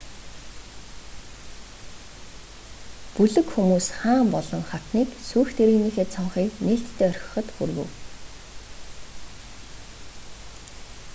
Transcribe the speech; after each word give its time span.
бүлэг 3.13 3.47
хүмүүс 3.53 3.87
хаан 3.99 4.27
болон 4.35 4.61
хатныг 4.69 5.09
сүйх 5.29 5.49
тэрэгнийхээ 5.57 6.07
цонхыг 6.15 6.49
нээлттэй 6.65 7.07
орхиход 7.11 7.47
хүргэв 7.55 7.89